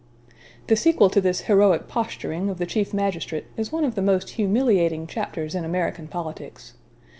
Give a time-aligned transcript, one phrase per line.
[0.65, 4.29] The sequel to this heroic posturing of the chief magistrate is one of the most
[4.31, 6.73] humiliating chapters in American politics.